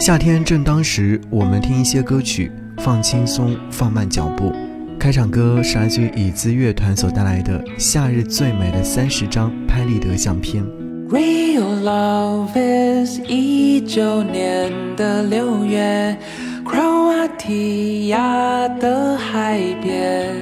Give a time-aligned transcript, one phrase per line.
[0.00, 4.52] 夏天正当时，我们听一些歌曲，放轻松，放慢脚步。
[4.98, 10.64] 开场歌是来自于椅子乐团所带来的《夏日最美的三十张拍立得相片》。
[11.10, 16.16] Real love is 一九年的六月，
[16.64, 20.32] 克罗地亚的海边，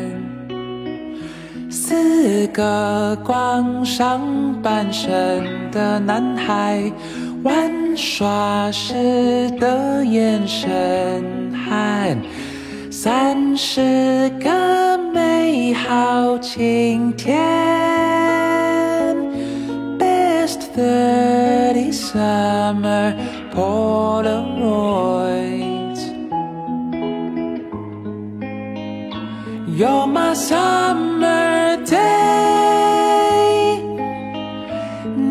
[1.71, 4.21] 四个光上
[4.63, 6.93] 半身的男孩
[7.43, 12.17] 玩耍时的眼神和。
[12.91, 17.39] 三十个美好晴天
[19.99, 23.15] ，Best thirty summer
[23.55, 24.33] Polaroids.
[29.79, 31.97] You're my summer day，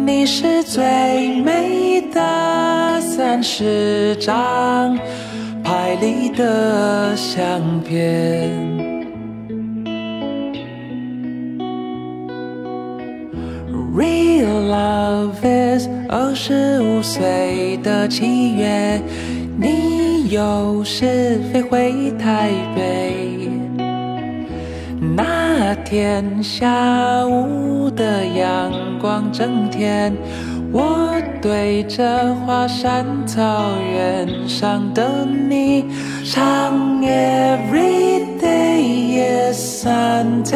[0.06, 1.85] 你是最美
[2.16, 4.98] 的三十张。
[5.64, 8.52] 拍立得相片
[13.98, 19.02] ，Real love is 二十五岁的七月，
[19.58, 23.50] 你有时飞回台北。
[25.16, 30.16] 那天下午的阳光正甜。
[30.78, 35.86] 我对着华山草原上的你
[36.26, 40.52] 唱 Every day is Sunday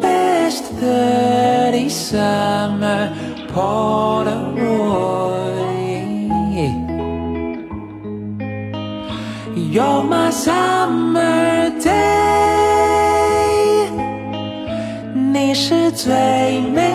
[0.00, 3.12] Best thirty summer
[3.52, 5.04] Polaroid
[9.54, 12.14] You're my summer day
[15.30, 16.10] 你是最
[16.72, 16.93] 美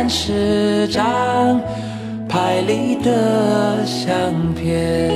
[0.00, 1.60] 三十张
[2.26, 4.10] 拍立得相
[4.54, 5.12] 片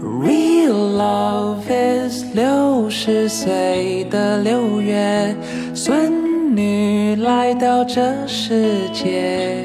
[0.00, 5.34] ，Real love is 六十岁的六月，
[5.74, 9.64] 孙女来到这世界，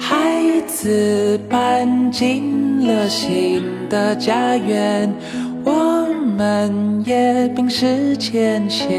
[0.00, 5.12] 孩子搬进了新的家园。
[6.36, 8.90] 我们也冰释前嫌，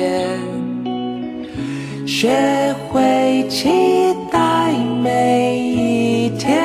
[2.07, 4.71] 学会期待
[5.03, 6.63] 每一天。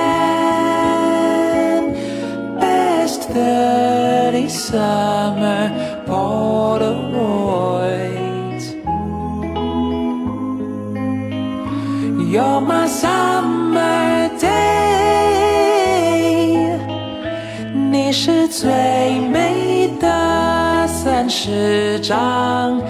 [2.61, 5.73] Best thirty summer
[6.07, 6.77] Polaroids.
[12.31, 14.49] You're my summer day，
[17.91, 18.71] 你是最
[21.31, 21.33] 美。
[21.33, 22.83] 三十张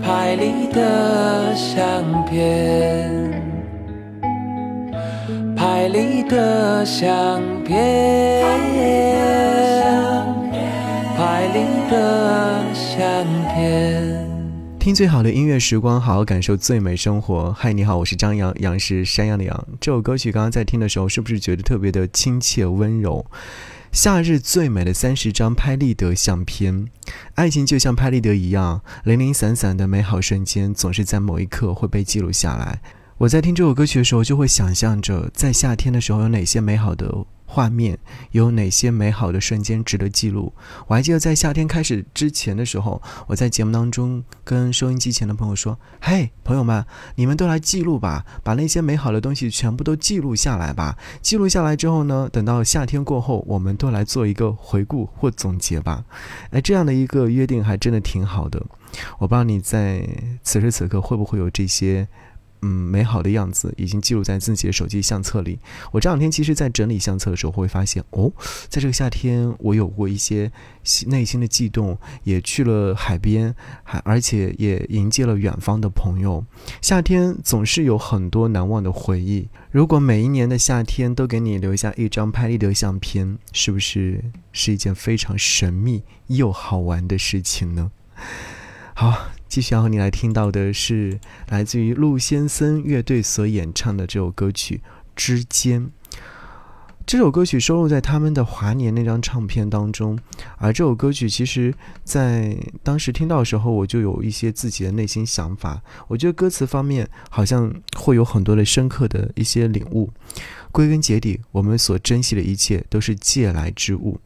[0.00, 3.42] 拍立得相片，
[5.56, 8.44] 拍立得相片，
[11.16, 13.02] 拍立得相
[13.52, 14.30] 片。
[14.78, 17.52] 听最好的音乐时光，好好感受最美生活。
[17.52, 19.66] 嗨，你好，我是张扬，杨是山羊的羊。
[19.80, 23.26] 这首歌曲刚刚在听的时候，是不是觉得特别的亲切温柔？
[23.92, 26.86] 夏日最美的三十张拍立得相片，
[27.34, 32.80] 爱情就像拍立得一样，零零散散的美好瞬间，总是在某一刻会被记录下来。
[33.18, 37.26] 我在听这首歌曲的时候，就会想象着在夏天的时候有哪些美好的。
[37.52, 37.98] 画面
[38.30, 40.54] 有哪些美好的瞬间值得记录？
[40.86, 46.82] 我还记得在夏天开始之前的时候，我在节目当中跟收音机前的朋友说：“嘿，朋友们，
[47.16, 50.96] 你们都来记录吧，把那些美好的东西全部都记录下来吧。
[51.20, 56.02] 记录下来之后呢，等到夏天过后，我们都来做一个回顾或总结吧。”
[56.52, 58.64] 哎，这样的一个约定还真的挺好的。
[59.18, 60.08] 我不知道你在
[60.42, 62.08] 此时此刻会不会有这些。
[62.62, 65.58] 嗯，美好的样子已经记录在自己的手机相册里。
[65.90, 68.32] 我这两天其实，在整理相册的时候，会发现哦，
[68.68, 70.50] 在这个夏天，我有过一些
[71.06, 73.52] 内心的悸动，也去了海边，
[73.82, 76.44] 还而且也迎接了远方的朋友。
[76.80, 79.48] 夏天总是有很多难忘的回忆。
[79.72, 84.22] 如果每一年的夏天都给你留下一张拍立得相片，是不是
[84.52, 87.90] 是一件非常神秘又好玩的事情呢？
[88.94, 89.32] 好。
[89.52, 91.20] 继续要和你来听到的是
[91.50, 94.76] 来自于陆先森乐队所演唱的这首歌曲
[95.14, 95.82] 《之间》。
[97.04, 100.18] 这首歌曲收录在他们的华年那张唱片当中，
[100.56, 105.82] 而这首歌曲其实，在当时听到的时候，我就有一些自己的内心想法。
[106.08, 110.10] 我觉得歌词方面好像会有很多的深刻的一些领悟。
[110.70, 114.18] 归根结底，我们所珍惜的一切都是借来之物。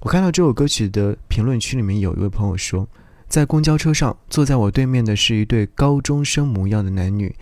[0.00, 2.88] 我看到这首歌曲的评论区里面有一位朋友说。
[3.30, 7.36] 在公交车上，坐在我对面的是一对高中生模样的男女，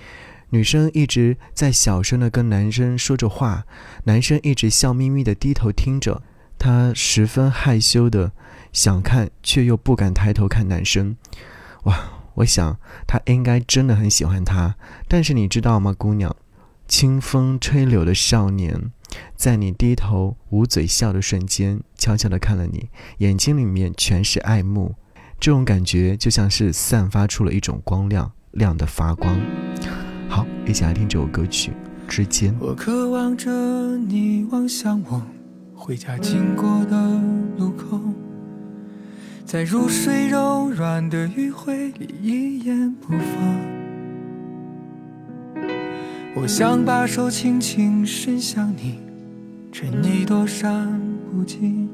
[0.51, 3.65] 女生一直在小声的跟男生说着话，
[4.05, 6.23] 男生一直笑眯眯的低头听着，
[6.59, 8.33] 他十分害羞的
[8.71, 11.17] 想看，却又不敢抬头看男生。
[11.85, 11.99] 哇，
[12.35, 14.77] 我想他应该真的很喜欢他，
[15.09, 16.37] 但是你知道吗，姑娘？
[16.87, 18.93] 清风吹柳的少年，
[19.35, 24.95] 在你低头捂嘴笑的瞬间，悄悄地看了你，眼睛里面全是爱慕。
[25.41, 29.39] 这种感觉就像是散发出了一种光亮，亮的发光。
[30.29, 31.71] 好，一起来听这首歌曲
[32.09, 32.53] 《之间》。
[32.59, 33.51] 我渴望着
[33.97, 35.23] 你望向我
[35.75, 37.21] 回家经过的
[37.57, 38.01] 路口，
[39.47, 43.25] 在入睡柔软的余晖里一言不发。
[46.35, 48.99] 我想把手轻轻伸向你，
[49.73, 51.01] 趁你躲闪
[51.33, 51.89] 不及。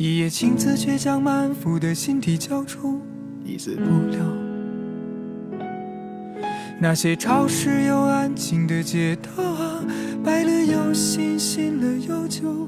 [0.00, 3.02] 一夜情字却将满腹的心底交出，
[3.44, 4.18] 一字不留。
[6.80, 9.84] 那些潮湿又安静的街道啊，
[10.24, 12.66] 白了又新，新了又旧。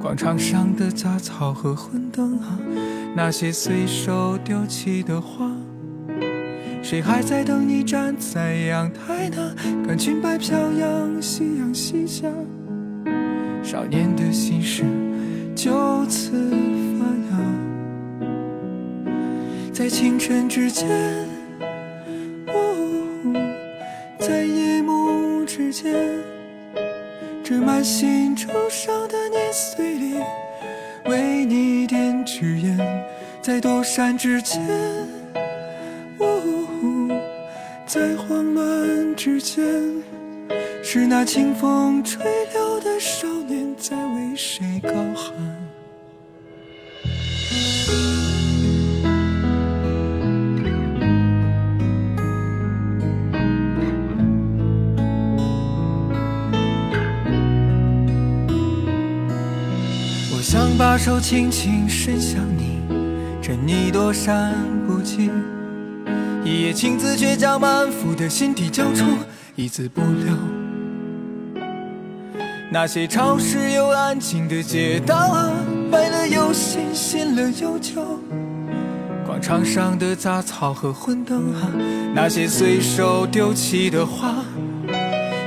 [0.00, 2.58] 广场上的杂草和昏灯啊，
[3.14, 5.54] 那些随手丢弃的花。
[6.82, 9.54] 谁还在等你站在阳台呢？
[9.86, 12.26] 看裙摆飘扬，夕阳西下，
[13.62, 14.84] 少年的心事
[19.88, 20.86] 在清晨之间，
[24.18, 25.96] 在夜幕之间，
[27.42, 30.16] 这满心忧伤的年岁里，
[31.06, 32.76] 为你点支烟，
[33.40, 34.60] 在躲闪之间。
[37.86, 39.64] 在慌乱之间，
[40.82, 45.47] 是那清风吹柳的少年在为谁高喊。
[60.98, 62.80] 手轻轻伸向你，
[63.40, 64.54] 趁你躲闪
[64.86, 65.30] 不及。
[66.44, 69.04] 一夜情字，却将满腹的心底交出，
[69.54, 70.34] 一字不留。
[72.70, 75.50] 那些潮湿又安静的街道啊，
[75.90, 78.02] 白了又新，新了又旧。
[79.24, 81.70] 广场上的杂草和昏灯啊，
[82.14, 84.34] 那些随手丢弃的花，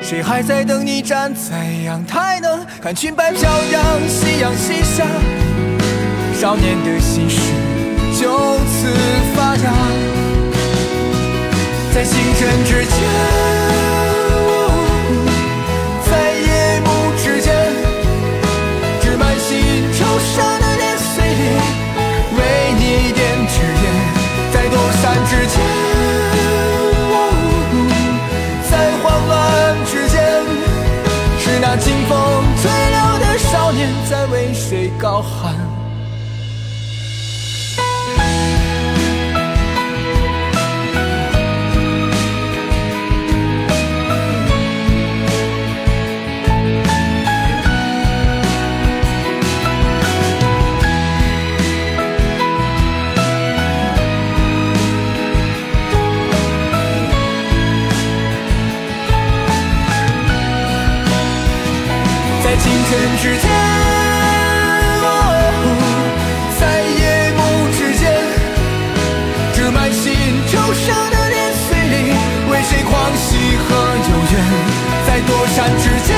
[0.01, 2.47] 谁还在等你站在阳台呢？
[2.81, 5.05] 看裙摆飘扬，夕阳西下，
[6.41, 7.39] 少年的心事
[8.19, 8.87] 就此
[9.35, 9.71] 发芽
[11.93, 12.97] 在星辰之间
[16.09, 17.53] 在夜幕之间
[19.01, 19.59] 只满心
[19.99, 21.43] 忧伤的年岁裂
[22.35, 23.85] 为你点支烟
[24.51, 25.61] 在多闪之间
[28.67, 28.71] 在
[29.03, 30.19] 慌乱之间
[31.37, 32.17] 是那清风
[32.59, 35.53] 吹拂的少年在为谁高喊
[62.91, 63.49] 天之间，
[66.59, 66.61] 在
[66.99, 67.39] 夜幕
[67.71, 68.03] 之间，
[69.53, 72.11] 这满心忧伤的年岁里，
[72.51, 73.63] 为谁狂喜和
[73.95, 74.35] 幽怨？
[75.07, 76.11] 在躲闪之间，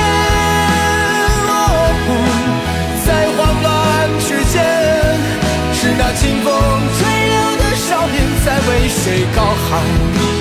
[3.06, 3.70] 在慌乱
[4.18, 4.54] 之间，
[5.72, 6.50] 是那清风
[6.98, 9.38] 吹柳的少年在为谁高
[9.70, 10.33] 喊？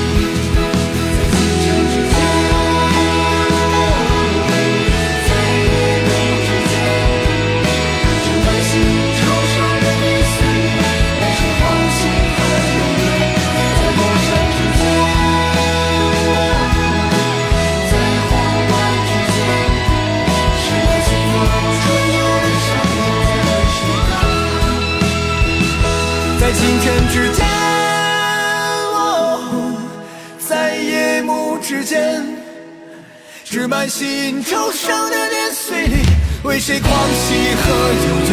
[36.54, 37.64] 为谁狂喜和
[38.08, 38.32] 幽怨？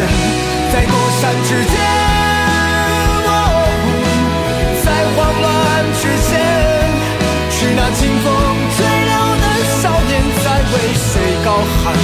[0.70, 1.74] 在多山之间，
[4.84, 4.86] 在
[5.16, 5.48] 慌乱
[5.94, 6.30] 之间，
[7.50, 8.28] 是那清风
[8.76, 9.10] 吹柳
[9.40, 9.44] 的
[9.80, 10.10] 少年
[10.44, 11.10] 在为谁
[11.42, 11.48] 高
[11.82, 11.96] 喊？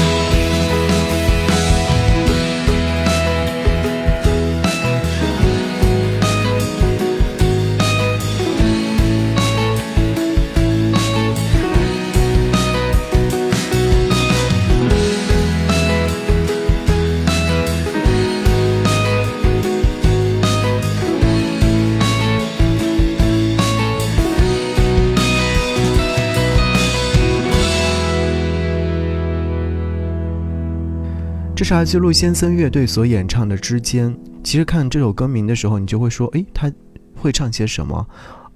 [31.69, 34.15] 是来自陆先生乐队所演唱的《之间》。
[34.45, 36.73] 其实看这首歌名的时候，你就会说，诶，他
[37.17, 38.07] 会唱些什么？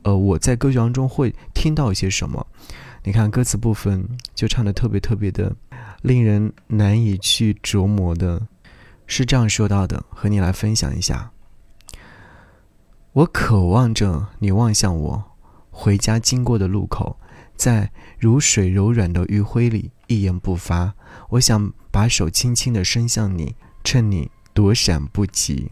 [0.02, 2.46] 呃，我在歌曲当中会听到一些什么？
[3.02, 5.52] 你看歌词部分就唱的特别特别的
[6.02, 8.42] 令人难以去琢磨的，
[9.08, 11.32] 是这样说到的，和你来分享一下。
[13.14, 15.24] 我渴望着你望向我，
[15.72, 17.18] 回家经过的路口，
[17.60, 20.94] 在如水柔软的余晖里一言不发。
[21.28, 25.70] 我想把手轻轻地伸向你，趁你躲闪不及。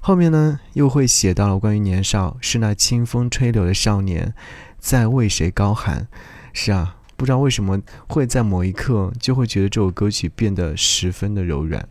[0.00, 4.34] 后面呢，又会写到了关于年少，是那清风吹柳的少年，
[4.80, 6.08] 在为谁高喊？
[6.52, 11.88] 是啊，不知道为什么会在某一刻就会觉得这首歌曲变得十分的柔软。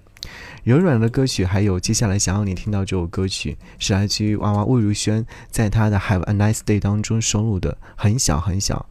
[0.64, 8.88] 柔软的歌曲，还有接下来想要你听到这首歌曲，是来自于娃娃魏如萱在她的《Have a Nice Day》当中收录的《很小很小》。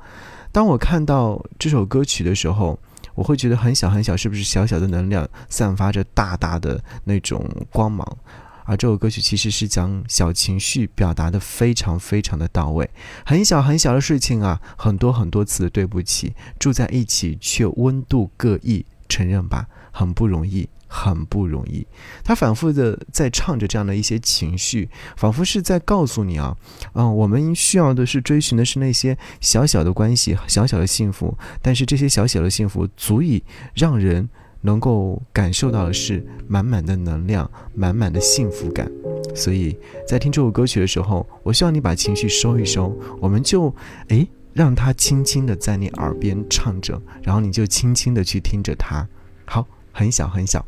[0.50, 2.78] 当我看到这首歌曲的时候，
[3.14, 8.16] 我会觉得很小很小，是不是小小的能量散发着大大的那种光芒？
[8.64, 12.88] 而这首歌曲其实是将小情绪表达的非常非常的到位。
[13.24, 20.68] 很小很小的事情啊，很多很多次的对不起，住在一起却温度各异，承认吧，很不容易。
[20.88, 21.86] 很不容易，
[22.24, 26.56] 他反复的在唱着这样的一些情绪，仿佛是在告诉你啊，
[26.94, 34.26] 嗯，我们需要的是追寻的是那些小小的关系，小小的幸福，但是这些小小的幸福足以让人
[34.62, 38.90] 能够感受到的是满满的能量，满满的幸福感。
[39.34, 43.72] 所以在听这首歌曲的时候，我希望你把情绪收一收，我们就
[44.08, 49.06] 诶，让他轻轻的在你耳边唱着，然后你就轻轻的去听着它。
[49.44, 49.66] 好。
[49.98, 50.64] 很小很小。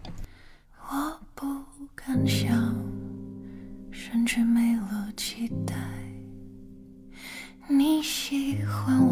[0.89, 1.47] 我不
[1.95, 2.75] 敢想，
[3.93, 5.73] 甚至没了期待。
[7.69, 9.10] 你喜欢我，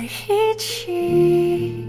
[0.00, 1.84] 在一起。